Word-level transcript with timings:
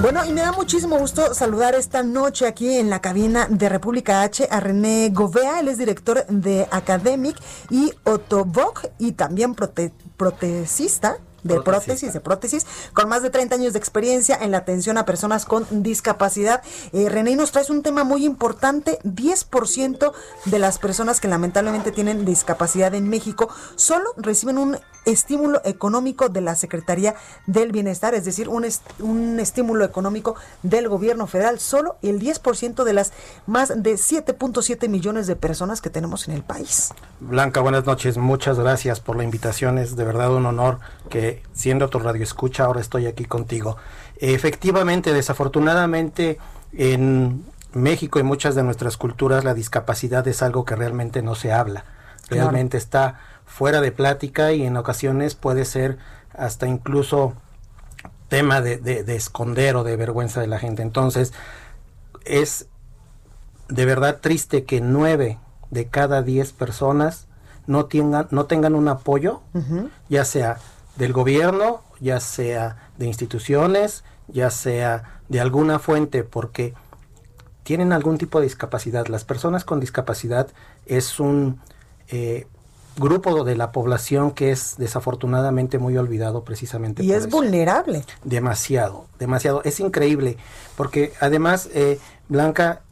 Bueno, 0.00 0.24
y 0.24 0.32
me 0.32 0.42
da 0.42 0.52
muchísimo 0.52 0.96
gusto 0.96 1.34
saludar 1.34 1.74
esta 1.74 2.04
noche 2.04 2.46
aquí 2.46 2.76
en 2.76 2.88
la 2.88 3.00
cabina 3.00 3.48
de 3.50 3.68
República 3.68 4.22
H 4.22 4.46
a 4.48 4.60
René 4.60 5.10
Govea. 5.12 5.58
Él 5.58 5.66
es 5.66 5.76
director 5.76 6.24
de 6.28 6.68
Academic 6.70 7.36
y 7.68 7.92
Otovoc 8.04 8.86
y 8.98 9.12
también 9.12 9.56
prote 9.56 9.92
protesista 10.16 11.18
de 11.42 11.60
prótesis, 11.60 12.12
de 12.12 12.20
prótesis, 12.20 12.66
con 12.92 13.08
más 13.08 13.22
de 13.22 13.30
30 13.30 13.56
años 13.56 13.72
de 13.72 13.78
experiencia 13.78 14.38
en 14.40 14.50
la 14.50 14.58
atención 14.58 14.98
a 14.98 15.04
personas 15.04 15.44
con 15.44 15.66
discapacidad. 15.82 16.62
Eh, 16.92 17.08
René, 17.08 17.36
nos 17.36 17.52
traes 17.52 17.70
un 17.70 17.82
tema 17.82 18.04
muy 18.04 18.24
importante, 18.24 18.98
10% 19.04 20.12
de 20.44 20.58
las 20.58 20.78
personas 20.78 21.20
que 21.20 21.28
lamentablemente 21.28 21.92
tienen 21.92 22.24
discapacidad 22.24 22.94
en 22.94 23.08
México 23.08 23.48
solo 23.76 24.10
reciben 24.16 24.58
un 24.58 24.78
estímulo 25.08 25.60
económico 25.64 26.28
de 26.28 26.40
la 26.40 26.54
Secretaría 26.54 27.14
del 27.46 27.72
Bienestar, 27.72 28.14
es 28.14 28.24
decir, 28.24 28.48
un, 28.48 28.66
un 29.00 29.40
estímulo 29.40 29.84
económico 29.84 30.36
del 30.62 30.88
gobierno 30.88 31.26
federal, 31.26 31.58
solo 31.58 31.96
el 32.02 32.20
10% 32.20 32.84
de 32.84 32.92
las 32.92 33.12
más 33.46 33.68
de 33.82 33.94
7.7 33.94 34.88
millones 34.88 35.26
de 35.26 35.36
personas 35.36 35.80
que 35.80 35.90
tenemos 35.90 36.28
en 36.28 36.34
el 36.34 36.42
país. 36.42 36.92
Blanca, 37.20 37.60
buenas 37.60 37.86
noches, 37.86 38.16
muchas 38.18 38.58
gracias 38.58 39.00
por 39.00 39.16
la 39.16 39.24
invitación, 39.24 39.78
es 39.78 39.96
de 39.96 40.04
verdad 40.04 40.34
un 40.34 40.46
honor 40.46 40.78
que 41.08 41.42
siendo 41.52 41.88
tu 41.88 41.98
radio 41.98 42.22
escucha, 42.22 42.64
ahora 42.64 42.80
estoy 42.80 43.06
aquí 43.06 43.24
contigo. 43.24 43.76
Efectivamente, 44.18 45.12
desafortunadamente, 45.12 46.38
en 46.72 47.44
México 47.72 48.18
y 48.18 48.22
muchas 48.22 48.54
de 48.54 48.62
nuestras 48.62 48.96
culturas 48.96 49.44
la 49.44 49.54
discapacidad 49.54 50.26
es 50.28 50.42
algo 50.42 50.64
que 50.64 50.76
realmente 50.76 51.22
no 51.22 51.34
se 51.34 51.52
habla, 51.52 51.84
realmente 52.28 52.76
está 52.76 53.20
fuera 53.48 53.80
de 53.80 53.90
plática 53.90 54.52
y 54.52 54.64
en 54.64 54.76
ocasiones 54.76 55.34
puede 55.34 55.64
ser 55.64 55.98
hasta 56.32 56.68
incluso 56.68 57.34
tema 58.28 58.60
de, 58.60 58.76
de, 58.76 59.16
esconder 59.16 59.74
o 59.74 59.84
de 59.84 59.96
vergüenza 59.96 60.40
de 60.40 60.46
la 60.46 60.58
gente. 60.58 60.82
Entonces, 60.82 61.32
es 62.24 62.66
de 63.68 63.84
verdad 63.86 64.18
triste 64.20 64.64
que 64.64 64.80
nueve 64.80 65.38
de 65.70 65.88
cada 65.88 66.22
diez 66.22 66.52
personas 66.52 67.26
no 67.66 67.86
tengan, 67.86 68.28
no 68.30 68.46
tengan 68.46 68.74
un 68.74 68.88
apoyo, 68.88 69.40
ya 70.08 70.24
sea 70.24 70.58
del 70.96 71.12
gobierno, 71.12 71.82
ya 72.00 72.20
sea 72.20 72.90
de 72.98 73.06
instituciones, 73.06 74.04
ya 74.28 74.50
sea 74.50 75.20
de 75.28 75.40
alguna 75.40 75.78
fuente, 75.78 76.22
porque 76.22 76.74
tienen 77.62 77.92
algún 77.92 78.18
tipo 78.18 78.40
de 78.40 78.44
discapacidad. 78.44 79.06
Las 79.08 79.24
personas 79.24 79.64
con 79.64 79.80
discapacidad 79.80 80.48
es 80.86 81.20
un 81.20 81.60
eh, 82.08 82.46
grupo 82.98 83.44
de 83.44 83.56
la 83.56 83.72
población 83.72 84.32
que 84.32 84.50
es 84.50 84.76
desafortunadamente 84.78 85.78
muy 85.78 85.96
olvidado 85.96 86.44
precisamente. 86.44 87.02
Y 87.02 87.12
es 87.12 87.28
vulnerable. 87.28 88.04
Demasiado, 88.24 89.06
demasiado. 89.18 89.62
Es 89.64 89.80
increíble, 89.80 90.36
porque 90.76 91.12
además, 91.20 91.68
eh, 91.72 91.98
Blanca, 92.28 92.82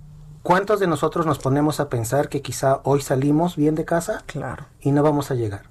¿cuántos 0.43 0.81
de 0.81 0.87
nosotros 0.87 1.27
nos 1.27 1.39
ponemos 1.39 1.81
a 1.81 1.89
pensar 1.89 2.29
que 2.29 2.43
quizá 2.43 2.81
hoy 2.85 3.01
salimos 3.03 3.57
bien 3.57 3.75
de 3.75 3.85
casa? 3.85 4.23
Claro. 4.27 4.67
Y 4.81 4.93
no 4.93 5.03
vamos 5.03 5.31
a 5.31 5.35
llegar. 5.35 5.65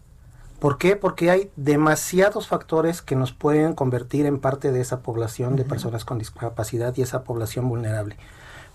¿Por 0.59 0.77
qué? 0.77 0.95
Porque 0.95 1.29
hay 1.29 1.51
demasiados 1.55 2.47
factores 2.47 3.01
que 3.01 3.15
nos 3.15 3.33
pueden 3.33 3.73
convertir 3.73 4.25
en 4.25 4.39
parte 4.39 4.71
de 4.71 4.81
esa 4.81 5.01
población 5.01 5.55
de 5.55 5.65
personas 5.65 6.05
con 6.05 6.17
discapacidad 6.17 6.93
y 6.95 7.01
esa 7.01 7.23
población 7.23 7.67
vulnerable. 7.67 8.17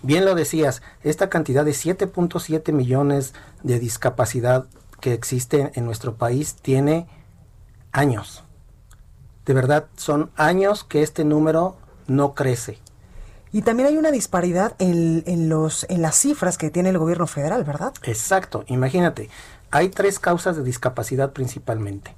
Bien 0.03 0.25
lo 0.25 0.33
decías, 0.33 0.81
esta 1.03 1.29
cantidad 1.29 1.63
de 1.63 1.71
7.7 1.71 2.71
millones 2.71 3.33
de 3.61 3.77
discapacidad 3.77 4.65
que 5.01 5.13
existe 5.13 5.71
en 5.75 5.85
nuestro 5.85 6.15
país 6.15 6.55
tiene 6.55 7.07
años. 7.91 8.43
De 9.45 9.53
verdad, 9.53 9.87
son 9.97 10.31
años 10.37 10.83
que 10.83 11.03
este 11.03 11.25
número 11.25 11.75
no 12.07 12.33
crece. 12.33 12.79
Y 13.51 13.63
también 13.63 13.89
hay 13.89 13.97
una 13.97 14.11
disparidad 14.11 14.75
en, 14.79 15.23
en, 15.25 15.49
los, 15.49 15.85
en 15.89 16.01
las 16.01 16.15
cifras 16.15 16.57
que 16.57 16.69
tiene 16.69 16.89
el 16.89 16.97
gobierno 16.97 17.27
federal, 17.27 17.65
¿verdad? 17.65 17.93
Exacto. 18.03 18.63
Imagínate, 18.67 19.29
hay 19.71 19.89
tres 19.89 20.19
causas 20.19 20.55
de 20.55 20.63
discapacidad 20.63 21.31
principalmente. 21.31 22.15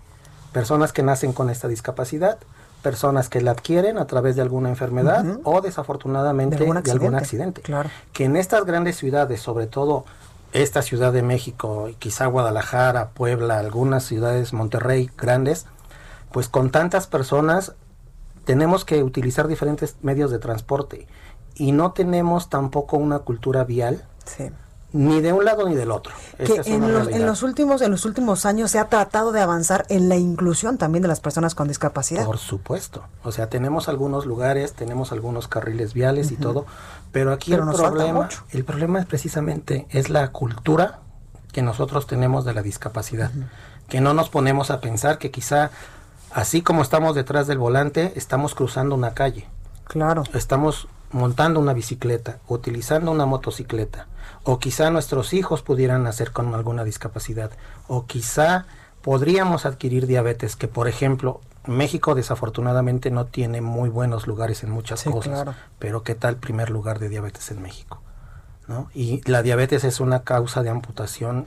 Personas 0.51 0.93
que 0.93 1.01
nacen 1.01 1.33
con 1.33 1.49
esta 1.49 1.67
discapacidad, 1.67 2.37
personas 2.83 3.29
que 3.29 3.41
la 3.41 3.51
adquieren 3.51 3.97
a 3.97 4.05
través 4.05 4.35
de 4.35 4.43
alguna 4.43 4.69
enfermedad 4.69 5.39
o 5.43 5.61
desafortunadamente 5.61 6.57
de 6.57 6.91
algún 6.91 7.15
accidente. 7.15 7.61
Claro. 7.61 7.89
Que 8.11 8.25
en 8.25 8.35
estas 8.35 8.65
grandes 8.65 8.97
ciudades, 8.97 9.41
sobre 9.41 9.65
todo 9.65 10.05
esta 10.53 10.81
Ciudad 10.81 11.11
de 11.11 11.23
México 11.23 11.89
y 11.89 11.95
quizá 11.95 12.27
Guadalajara, 12.27 13.09
Puebla, 13.09 13.59
algunas 13.59 14.03
ciudades, 14.03 14.53
Monterrey 14.53 15.11
grandes, 15.17 15.65
pues 16.31 16.47
con 16.47 16.69
tantas 16.71 17.07
personas 17.07 17.75
tenemos 18.45 18.85
que 18.85 19.03
utilizar 19.03 19.47
diferentes 19.47 19.97
medios 20.01 20.31
de 20.31 20.39
transporte 20.39 21.07
y 21.55 21.71
no 21.71 21.91
tenemos 21.91 22.49
tampoco 22.49 22.97
una 22.97 23.19
cultura 23.19 23.63
vial. 23.63 24.05
Sí 24.25 24.51
ni 24.93 25.21
de 25.21 25.33
un 25.33 25.43
lado 25.43 25.67
ni 25.67 25.75
del 25.75 25.91
otro. 25.91 26.13
Que 26.37 26.61
en 26.65 26.93
los, 26.93 27.07
en 27.07 27.25
los, 27.25 27.41
últimos 27.41 27.81
en 27.81 27.91
los 27.91 28.05
últimos 28.05 28.45
años 28.45 28.69
se 28.71 28.77
ha 28.77 28.89
tratado 28.89 29.31
de 29.31 29.41
avanzar 29.41 29.85
en 29.89 30.07
la 30.07 30.15
inclusión 30.15 30.77
también 30.77 31.01
de 31.01 31.07
las 31.07 31.19
personas 31.19 31.55
con 31.55 31.67
discapacidad. 31.67 32.25
Por 32.25 32.37
supuesto. 32.37 33.03
O 33.23 33.31
sea, 33.31 33.49
tenemos 33.49 33.89
algunos 33.89 34.27
lugares, 34.27 34.73
tenemos 34.73 35.11
algunos 35.11 35.47
carriles 35.47 35.93
viales 35.95 36.31
y 36.31 36.37
todo, 36.37 36.67
pero 37.11 37.33
aquí 37.33 37.53
el 37.53 37.61
problema 37.61 38.29
el 38.51 38.63
problema 38.63 38.99
es 38.99 39.05
precisamente 39.07 39.87
es 39.89 40.09
la 40.09 40.31
cultura 40.31 40.99
que 41.51 41.63
nosotros 41.63 42.05
tenemos 42.05 42.45
de 42.45 42.53
la 42.53 42.61
discapacidad, 42.61 43.31
que 43.89 43.99
no 43.99 44.13
nos 44.13 44.29
ponemos 44.29 44.69
a 44.69 44.79
pensar 44.79 45.17
que 45.17 45.31
quizá 45.31 45.71
así 46.31 46.61
como 46.61 46.83
estamos 46.83 47.15
detrás 47.15 47.47
del 47.47 47.57
volante, 47.57 48.13
estamos 48.15 48.53
cruzando 48.53 48.95
una 48.95 49.15
calle. 49.15 49.47
Claro. 49.85 50.23
Estamos 50.33 50.87
montando 51.13 51.59
una 51.59 51.73
bicicleta, 51.73 52.39
utilizando 52.47 53.11
una 53.11 53.25
motocicleta, 53.25 54.07
o 54.43 54.59
quizá 54.59 54.89
nuestros 54.89 55.33
hijos 55.33 55.61
pudieran 55.61 56.03
nacer 56.03 56.31
con 56.31 56.53
alguna 56.53 56.83
discapacidad, 56.83 57.51
o 57.87 58.05
quizá 58.05 58.65
podríamos 59.01 59.65
adquirir 59.65 60.07
diabetes, 60.07 60.55
que 60.55 60.67
por 60.67 60.87
ejemplo 60.87 61.39
México 61.65 62.15
desafortunadamente 62.15 63.11
no 63.11 63.25
tiene 63.25 63.61
muy 63.61 63.89
buenos 63.89 64.27
lugares 64.27 64.63
en 64.63 64.71
muchas 64.71 65.03
cosas, 65.03 65.55
pero 65.79 66.03
¿qué 66.03 66.15
tal 66.15 66.35
primer 66.37 66.69
lugar 66.69 66.99
de 66.99 67.09
diabetes 67.09 67.51
en 67.51 67.61
México? 67.61 68.01
¿No? 68.67 68.89
Y 68.93 69.21
la 69.29 69.43
diabetes 69.43 69.83
es 69.83 69.99
una 69.99 70.23
causa 70.23 70.63
de 70.63 70.69
amputación 70.69 71.45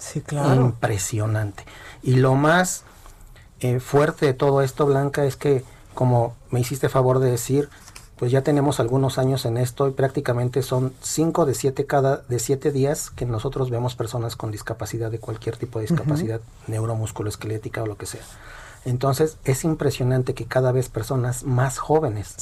impresionante. 0.54 1.64
Y 2.02 2.16
lo 2.16 2.34
más 2.34 2.84
eh, 3.60 3.80
fuerte 3.80 4.26
de 4.26 4.34
todo 4.34 4.60
esto, 4.60 4.84
Blanca, 4.84 5.24
es 5.24 5.36
que, 5.36 5.64
como 5.94 6.36
me 6.50 6.60
hiciste 6.60 6.90
favor 6.90 7.18
de 7.20 7.30
decir, 7.30 7.70
pues 8.18 8.32
ya 8.32 8.42
tenemos 8.42 8.80
algunos 8.80 9.18
años 9.18 9.44
en 9.44 9.58
esto 9.58 9.88
y 9.88 9.92
prácticamente 9.92 10.62
son 10.62 10.92
5 11.02 11.44
de 11.44 11.54
7 11.54 11.86
cada 11.86 12.18
de 12.28 12.38
siete 12.38 12.72
días 12.72 13.10
que 13.10 13.26
nosotros 13.26 13.68
vemos 13.70 13.94
personas 13.94 14.36
con 14.36 14.50
discapacidad 14.50 15.10
de 15.10 15.18
cualquier 15.18 15.56
tipo 15.56 15.78
de 15.78 15.86
discapacidad, 15.86 16.40
neuromusculoesquelética 16.66 17.82
o 17.82 17.86
lo 17.86 17.96
que 17.96 18.06
sea. 18.06 18.22
Entonces 18.86 19.36
es 19.44 19.64
impresionante 19.64 20.32
que 20.34 20.46
cada 20.46 20.72
vez 20.72 20.88
personas 20.88 21.44
más 21.44 21.78
jóvenes 21.78 22.34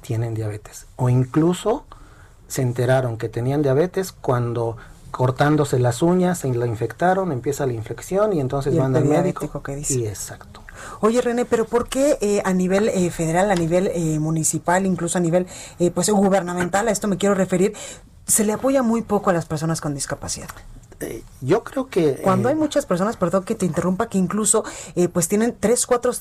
tienen 0.00 0.34
diabetes 0.34 0.86
o 0.96 1.08
incluso 1.08 1.84
se 2.48 2.62
enteraron 2.62 3.16
que 3.16 3.28
tenían 3.28 3.62
diabetes 3.62 4.10
cuando 4.10 4.76
cortándose 5.12 5.78
las 5.78 6.02
uñas 6.02 6.38
se 6.38 6.52
la 6.54 6.66
infectaron, 6.66 7.30
empieza 7.30 7.66
la 7.66 7.74
infección 7.74 8.32
y 8.32 8.40
entonces 8.40 8.76
van 8.76 8.96
al 8.96 9.04
médico. 9.04 9.62
Que 9.62 9.76
dice. 9.76 9.94
Y 9.94 10.06
exacto. 10.06 10.62
Oye, 11.00 11.20
René, 11.20 11.44
pero 11.44 11.64
¿por 11.64 11.88
qué 11.88 12.18
eh, 12.20 12.42
a 12.44 12.52
nivel 12.52 12.88
eh, 12.88 13.10
federal, 13.10 13.50
a 13.50 13.54
nivel 13.54 13.88
eh, 13.88 14.18
municipal, 14.18 14.86
incluso 14.86 15.18
a 15.18 15.20
nivel 15.20 15.46
pues 15.94 16.10
gubernamental, 16.10 16.88
a 16.88 16.90
esto 16.90 17.08
me 17.08 17.16
quiero 17.16 17.34
referir, 17.34 17.74
se 18.26 18.44
le 18.44 18.52
apoya 18.52 18.82
muy 18.82 19.02
poco 19.02 19.30
a 19.30 19.32
las 19.32 19.46
personas 19.46 19.80
con 19.80 19.94
discapacidad? 19.94 20.48
yo 21.40 21.64
creo 21.64 21.88
que 21.88 22.16
cuando 22.16 22.50
hay 22.50 22.54
muchas 22.54 22.84
personas 22.84 23.16
perdón 23.16 23.44
que 23.44 23.54
te 23.54 23.64
interrumpa 23.64 24.10
que 24.10 24.18
incluso 24.18 24.64
pues 25.14 25.28
tienen 25.28 25.56
tres 25.58 25.86
cuatro 25.86 26.12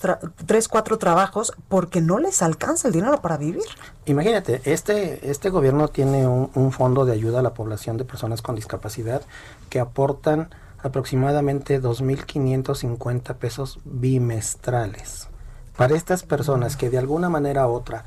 tres 0.46 0.70
cuatro 0.70 0.98
trabajos 0.98 1.52
porque 1.68 2.00
no 2.00 2.18
les 2.18 2.42
alcanza 2.42 2.88
el 2.88 2.94
dinero 2.94 3.22
para 3.22 3.36
vivir 3.36 3.62
imagínate 4.06 4.62
este 4.64 5.30
este 5.30 5.50
gobierno 5.50 5.90
tiene 5.90 6.26
un, 6.26 6.50
un 6.56 6.72
fondo 6.72 7.04
de 7.04 7.12
ayuda 7.12 7.40
a 7.40 7.42
la 7.42 7.54
población 7.54 7.98
de 7.98 8.06
personas 8.06 8.42
con 8.42 8.56
discapacidad 8.56 9.22
que 9.70 9.82
aportan 9.82 10.48
aproximadamente 10.84 11.82
2.550 11.82 13.36
pesos 13.36 13.80
bimestrales. 13.86 15.28
Para 15.76 15.96
estas 15.96 16.24
personas 16.24 16.76
que 16.76 16.90
de 16.90 16.98
alguna 16.98 17.30
manera 17.30 17.68
u 17.68 17.72
otra 17.72 18.06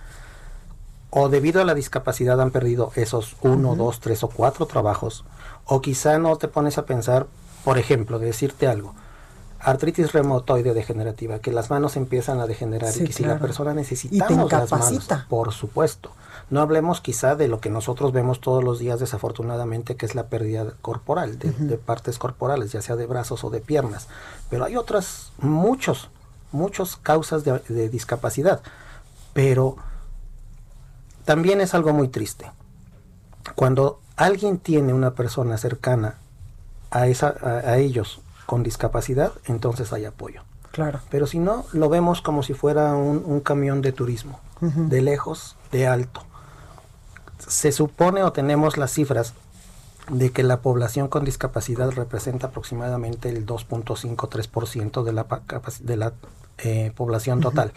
o 1.14 1.28
debido 1.28 1.60
a 1.60 1.64
la 1.64 1.74
discapacidad 1.74 2.40
han 2.40 2.50
perdido 2.50 2.90
esos 2.96 3.36
uno, 3.42 3.76
dos, 3.76 4.00
tres 4.00 4.24
o 4.24 4.28
cuatro 4.28 4.64
trabajos, 4.64 5.26
o 5.66 5.82
quizá 5.82 6.18
no 6.18 6.36
te 6.36 6.48
pones 6.48 6.78
a 6.78 6.86
pensar, 6.86 7.26
por 7.64 7.76
ejemplo, 7.76 8.18
de 8.18 8.26
decirte 8.26 8.66
algo, 8.66 8.94
artritis 9.62 10.12
reumatoide 10.12 10.74
degenerativa, 10.74 11.38
que 11.38 11.52
las 11.52 11.70
manos 11.70 11.96
empiezan 11.96 12.40
a 12.40 12.46
degenerar 12.46 12.94
y 12.96 13.04
que 13.04 13.12
si 13.12 13.24
la 13.24 13.38
persona 13.38 13.74
necesitamos 13.74 14.50
las 14.50 14.70
manos, 14.70 15.08
por 15.28 15.52
supuesto. 15.52 16.10
No 16.50 16.60
hablemos 16.60 17.00
quizá 17.00 17.36
de 17.36 17.48
lo 17.48 17.60
que 17.60 17.70
nosotros 17.70 18.12
vemos 18.12 18.40
todos 18.40 18.62
los 18.62 18.78
días 18.78 19.00
desafortunadamente, 19.00 19.96
que 19.96 20.04
es 20.04 20.14
la 20.14 20.26
pérdida 20.26 20.74
corporal, 20.82 21.38
de, 21.38 21.78
partes 21.78 22.18
corporales, 22.18 22.72
ya 22.72 22.82
sea 22.82 22.96
de 22.96 23.06
brazos 23.06 23.44
o 23.44 23.50
de 23.50 23.60
piernas. 23.60 24.08
Pero 24.50 24.64
hay 24.64 24.76
otras, 24.76 25.32
muchos, 25.38 26.10
muchas 26.50 26.96
causas 26.96 27.44
de, 27.44 27.58
de 27.68 27.88
discapacidad. 27.88 28.60
Pero 29.32 29.76
también 31.24 31.60
es 31.60 31.72
algo 31.72 31.92
muy 31.92 32.08
triste. 32.08 32.50
Cuando 33.54 34.00
alguien 34.16 34.58
tiene 34.58 34.92
una 34.92 35.12
persona 35.12 35.56
cercana 35.56 36.16
a, 36.90 37.06
esa, 37.06 37.34
a 37.42 37.78
ellos 37.78 38.20
con 38.52 38.62
discapacidad, 38.62 39.32
entonces 39.46 39.94
hay 39.94 40.04
apoyo. 40.04 40.42
Claro. 40.72 41.00
Pero 41.08 41.26
si 41.26 41.38
no, 41.38 41.64
lo 41.72 41.88
vemos 41.88 42.20
como 42.20 42.42
si 42.42 42.52
fuera 42.52 42.94
un, 42.96 43.40
camión 43.40 43.80
de 43.80 43.92
turismo, 43.92 44.40
de 44.60 45.00
lejos, 45.00 45.56
de 45.70 45.86
alto. 45.86 46.22
Se 47.38 47.72
supone 47.72 48.22
o 48.24 48.32
tenemos 48.32 48.76
las 48.76 48.92
cifras 48.92 49.32
de 50.10 50.32
que 50.32 50.42
la 50.42 50.60
población 50.60 51.08
con 51.08 51.24
discapacidad 51.24 51.92
representa 51.92 52.48
aproximadamente 52.48 53.30
el 53.30 53.46
2.53% 53.46 55.02
de 55.02 55.12
la, 55.14 55.26
de 55.80 55.96
la 55.96 56.12
eh, 56.58 56.92
población 56.94 57.40
total. 57.40 57.72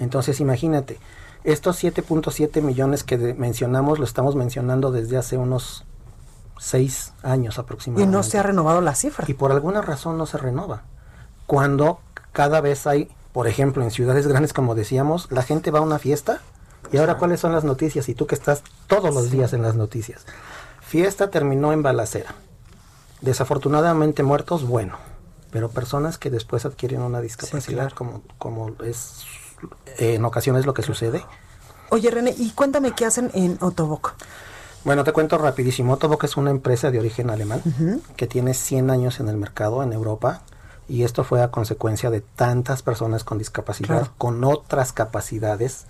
Entonces 0.00 0.40
imagínate, 0.40 0.98
estos 1.44 1.80
7.7 1.80 2.60
millones 2.60 3.04
que 3.04 3.34
mencionamos 3.34 4.00
lo 4.00 4.04
estamos 4.04 4.34
mencionando 4.34 4.90
desde 4.90 5.16
hace 5.16 5.36
unos 5.36 5.84
seis 6.58 7.12
años 7.22 7.58
aproximadamente. 7.58 8.10
Y 8.10 8.12
no 8.12 8.22
se 8.22 8.38
ha 8.38 8.42
renovado 8.42 8.80
la 8.80 8.94
cifra. 8.94 9.24
Y 9.28 9.34
por 9.34 9.52
alguna 9.52 9.82
razón 9.82 10.18
no 10.18 10.26
se 10.26 10.38
renova. 10.38 10.82
Cuando 11.46 12.00
cada 12.32 12.60
vez 12.60 12.86
hay, 12.86 13.10
por 13.32 13.46
ejemplo, 13.48 13.82
en 13.82 13.90
ciudades 13.90 14.26
grandes, 14.26 14.52
como 14.52 14.74
decíamos, 14.74 15.30
la 15.30 15.42
gente 15.42 15.70
va 15.70 15.80
a 15.80 15.82
una 15.82 15.98
fiesta 15.98 16.40
y 16.90 16.98
ahora 16.98 17.16
cuáles 17.16 17.40
son 17.40 17.52
las 17.52 17.64
noticias 17.64 18.08
y 18.08 18.14
tú 18.14 18.26
que 18.26 18.34
estás 18.34 18.62
todos 18.86 19.14
los 19.14 19.30
días 19.30 19.52
en 19.52 19.62
las 19.62 19.76
noticias. 19.76 20.26
Fiesta 20.80 21.30
terminó 21.30 21.72
en 21.72 21.82
balacera. 21.82 22.34
Desafortunadamente 23.20 24.22
muertos, 24.22 24.66
bueno, 24.66 24.96
pero 25.50 25.70
personas 25.70 26.18
que 26.18 26.30
después 26.30 26.64
adquieren 26.66 27.02
una 27.02 27.20
discapacidad 27.20 27.92
como, 27.92 28.22
como 28.38 28.72
es 28.84 29.24
en 29.98 30.24
ocasiones 30.24 30.66
lo 30.66 30.74
que 30.74 30.82
sucede. 30.82 31.24
Oye 31.90 32.10
René, 32.10 32.34
y 32.36 32.50
cuéntame 32.50 32.92
qué 32.92 33.06
hacen 33.06 33.30
en 33.34 33.58
Otobok. 33.60 34.14
Bueno, 34.84 35.04
te 35.04 35.12
cuento 35.12 35.38
rapidísimo. 35.38 35.94
Otobok 35.94 36.24
es 36.24 36.36
una 36.36 36.50
empresa 36.50 36.90
de 36.90 36.98
origen 36.98 37.30
alemán 37.30 37.62
que 38.16 38.26
tiene 38.26 38.54
100 38.54 38.90
años 38.90 39.20
en 39.20 39.28
el 39.28 39.36
mercado 39.36 39.82
en 39.82 39.92
Europa 39.92 40.42
y 40.88 41.04
esto 41.04 41.24
fue 41.24 41.42
a 41.42 41.50
consecuencia 41.50 42.10
de 42.10 42.20
tantas 42.20 42.82
personas 42.82 43.24
con 43.24 43.38
discapacidad, 43.38 44.08
con 44.18 44.42
otras 44.44 44.92
capacidades, 44.92 45.86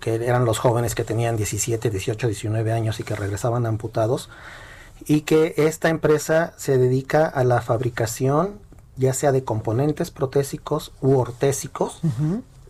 que 0.00 0.14
eran 0.14 0.44
los 0.44 0.58
jóvenes 0.58 0.94
que 0.94 1.04
tenían 1.04 1.36
17, 1.36 1.90
18, 1.90 2.26
19 2.26 2.72
años 2.72 2.98
y 2.98 3.04
que 3.04 3.14
regresaban 3.14 3.66
amputados, 3.66 4.30
y 5.04 5.20
que 5.20 5.54
esta 5.58 5.90
empresa 5.90 6.54
se 6.56 6.78
dedica 6.78 7.26
a 7.26 7.44
la 7.44 7.60
fabricación 7.60 8.58
ya 8.96 9.12
sea 9.12 9.30
de 9.30 9.44
componentes 9.44 10.10
protésicos 10.10 10.92
u 11.00 11.18
ortésicos, 11.18 12.00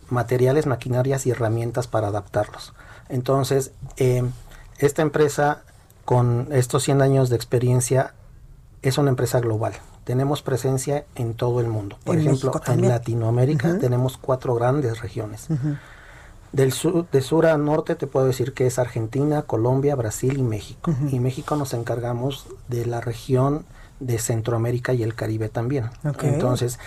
materiales, 0.09 0.65
maquinarias 0.65 1.25
y 1.25 1.31
herramientas 1.31 1.87
para 1.87 2.07
adaptarlos. 2.07 2.73
Entonces, 3.09 3.71
eh, 3.95 4.23
esta 4.77 5.01
empresa, 5.01 5.63
con 6.05 6.47
estos 6.51 6.83
100 6.83 7.01
años 7.01 7.29
de 7.29 7.35
experiencia, 7.35 8.13
es 8.81 8.97
una 8.97 9.09
empresa 9.09 9.39
global. 9.39 9.73
Tenemos 10.03 10.41
presencia 10.41 11.05
en 11.15 11.33
todo 11.33 11.59
el 11.59 11.67
mundo. 11.67 11.97
Por 12.03 12.17
ejemplo, 12.17 12.51
en 12.67 12.87
Latinoamérica 12.87 13.77
tenemos 13.79 14.17
cuatro 14.17 14.55
grandes 14.55 15.01
regiones. 15.01 15.47
Del 16.53 16.71
sur, 16.71 17.09
de 17.11 17.21
sur 17.21 17.45
a 17.45 17.57
norte 17.57 17.95
te 17.95 18.07
puedo 18.07 18.25
decir 18.25 18.53
que 18.53 18.67
es 18.67 18.79
Argentina, 18.79 19.41
Colombia, 19.41 19.95
Brasil 19.95 20.37
y 20.37 20.43
México. 20.43 20.93
Y 21.11 21.19
México 21.19 21.55
nos 21.57 21.73
encargamos 21.73 22.47
de 22.69 22.85
la 22.85 23.01
región 23.01 23.65
de 23.99 24.17
Centroamérica 24.19 24.93
y 24.93 25.03
el 25.03 25.13
Caribe 25.13 25.49
también. 25.49 25.89
Entonces, 26.21 26.79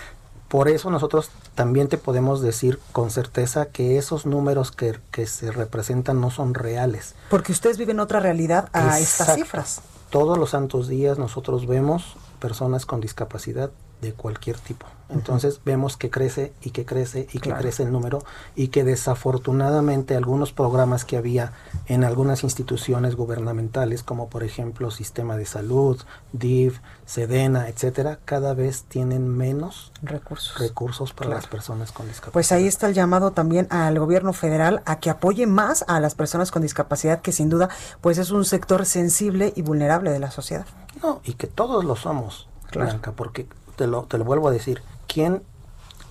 por 0.51 0.67
eso 0.67 0.91
nosotros 0.91 1.29
también 1.55 1.87
te 1.87 1.97
podemos 1.97 2.41
decir 2.41 2.77
con 2.91 3.09
certeza 3.09 3.67
que 3.67 3.97
esos 3.97 4.25
números 4.25 4.73
que, 4.73 5.25
se 5.25 5.49
representan 5.49 6.19
no 6.19 6.29
son 6.29 6.53
reales. 6.53 7.15
Porque 7.29 7.53
ustedes 7.53 7.77
viven 7.77 8.01
otra 8.01 8.19
realidad 8.19 8.67
a 8.73 8.99
estas 8.99 9.35
cifras. 9.35 9.81
Todos 10.09 10.37
los 10.37 10.49
santos 10.49 10.89
días 10.89 11.17
nosotros 11.17 11.67
vemos 11.67 12.17
personas 12.39 12.85
con 12.85 12.99
discapacidad 12.99 13.71
de 14.01 14.13
cualquier 14.13 14.57
tipo. 14.57 14.85
Entonces 15.13 15.59
vemos 15.65 15.97
que 15.97 16.09
crece 16.09 16.53
y 16.61 16.71
que 16.71 16.85
crece 16.85 17.27
y 17.33 17.39
que 17.39 17.53
crece 17.53 17.83
el 17.83 17.91
número 17.91 18.23
y 18.55 18.69
que 18.69 18.83
desafortunadamente 18.83 20.15
algunos 20.15 20.53
programas 20.53 21.05
que 21.05 21.17
había 21.17 21.51
en 21.87 22.03
algunas 22.03 22.43
instituciones 22.43 23.15
gubernamentales, 23.15 24.03
como 24.03 24.29
por 24.29 24.43
ejemplo 24.43 24.89
Sistema 24.89 25.35
de 25.35 25.45
Salud, 25.45 26.01
DIV, 26.31 26.79
Sedena, 27.05 27.67
etcétera, 27.67 28.19
cada 28.23 28.53
vez 28.53 28.83
tienen 28.83 29.27
menos 29.27 29.91
recursos, 30.01 30.57
recursos 30.59 31.13
para 31.13 31.31
las 31.31 31.47
personas 31.47 31.91
con 31.91 32.07
discapacidad. 32.07 32.33
Pues 32.33 32.51
ahí 32.53 32.67
está 32.67 32.87
el 32.87 32.93
llamado 32.93 33.31
también 33.31 33.67
al 33.69 33.99
gobierno 33.99 34.31
federal 34.31 34.81
a 34.85 34.99
que 34.99 35.09
apoye 35.09 35.45
más 35.45 35.83
a 35.87 35.99
las 35.99 36.15
personas 36.15 36.51
con 36.51 36.61
discapacidad, 36.61 37.21
que 37.21 37.33
sin 37.33 37.49
duda 37.49 37.69
pues 37.99 38.17
es 38.17 38.31
un 38.31 38.45
sector 38.45 38.85
sensible 38.85 39.51
y 39.55 39.61
vulnerable 39.61 40.11
de 40.11 40.19
la 40.19 40.31
sociedad. 40.31 40.65
No, 41.01 41.21
y 41.25 41.33
que 41.33 41.47
todos 41.47 41.83
lo 41.83 41.95
somos, 41.95 42.47
Blanca, 42.71 43.11
porque 43.11 43.47
te 43.81 43.87
lo, 43.87 44.03
te 44.03 44.19
lo 44.19 44.25
vuelvo 44.25 44.47
a 44.47 44.51
decir, 44.51 44.83
¿quién 45.07 45.41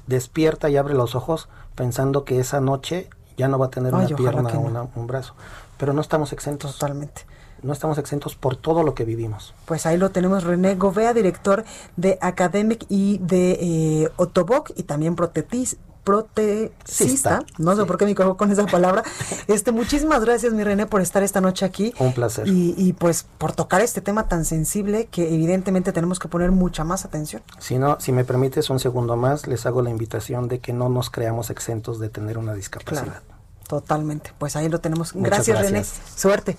despierta 0.08 0.68
y 0.68 0.76
abre 0.76 0.92
los 0.92 1.14
ojos 1.14 1.48
pensando 1.76 2.24
que 2.24 2.40
esa 2.40 2.60
noche 2.60 3.08
ya 3.36 3.46
no 3.46 3.60
va 3.60 3.66
a 3.66 3.70
tener 3.70 3.94
una 3.94 4.08
pierna 4.08 4.50
o 4.52 4.90
un 4.96 5.06
brazo? 5.06 5.34
Pero 5.78 5.92
no 5.92 6.00
estamos 6.00 6.32
exentos. 6.32 6.72
Totalmente. 6.72 7.26
No 7.62 7.72
estamos 7.72 7.96
exentos 7.98 8.34
por 8.34 8.56
todo 8.56 8.82
lo 8.82 8.94
que 8.94 9.04
vivimos. 9.04 9.54
Pues 9.66 9.86
ahí 9.86 9.98
lo 9.98 10.10
tenemos, 10.10 10.42
René 10.42 10.74
Govea, 10.74 11.14
director 11.14 11.64
de 11.96 12.18
Academic 12.20 12.86
y 12.88 13.18
de 13.18 13.58
eh, 13.60 14.08
Otoboc 14.16 14.72
y 14.74 14.82
también 14.82 15.14
Protetis, 15.14 15.76
protecista, 16.04 17.44
no 17.58 17.76
sé 17.76 17.84
por 17.84 17.98
qué 17.98 18.04
me 18.04 18.14
cojo 18.14 18.36
con 18.36 18.50
esa 18.50 18.66
palabra. 18.66 19.02
Este, 19.46 19.72
muchísimas 19.72 20.24
gracias, 20.24 20.52
mi 20.52 20.62
René, 20.62 20.86
por 20.86 21.00
estar 21.00 21.22
esta 21.22 21.40
noche 21.40 21.64
aquí. 21.64 21.92
Un 21.98 22.12
placer. 22.12 22.46
Y, 22.46 22.92
pues 22.92 23.26
por 23.38 23.52
tocar 23.52 23.80
este 23.80 24.00
tema 24.00 24.28
tan 24.28 24.44
sensible 24.44 25.06
que 25.10 25.34
evidentemente 25.34 25.92
tenemos 25.92 26.18
que 26.18 26.28
poner 26.28 26.52
mucha 26.52 26.84
más 26.84 27.04
atención. 27.04 27.42
Si 27.58 27.78
no, 27.78 27.98
si 28.00 28.12
me 28.12 28.24
permites 28.24 28.70
un 28.70 28.78
segundo 28.78 29.16
más, 29.16 29.46
les 29.46 29.66
hago 29.66 29.82
la 29.82 29.90
invitación 29.90 30.46
de 30.46 30.60
que 30.60 30.72
no 30.72 30.88
nos 30.88 31.10
creamos 31.10 31.50
exentos 31.50 31.98
de 31.98 32.10
tener 32.10 32.38
una 32.38 32.54
discapacidad. 32.54 33.22
totalmente. 33.70 34.32
Pues 34.36 34.56
ahí 34.56 34.68
lo 34.68 34.80
tenemos. 34.80 35.12
gracias, 35.14 35.46
gracias, 35.46 35.72
René. 35.72 35.84
Suerte. 36.16 36.56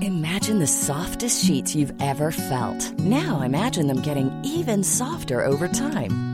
Imagine 0.00 0.58
the 0.58 0.66
softest 0.66 1.44
sheets 1.44 1.74
you've 1.74 1.92
ever 2.00 2.30
felt. 2.30 2.98
Now 3.00 3.42
imagine 3.42 3.86
them 3.86 4.00
getting 4.00 4.30
even 4.42 4.82
softer 4.82 5.44
over 5.44 5.68
time. 5.68 6.33